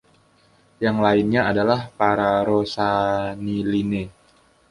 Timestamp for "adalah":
1.53-1.79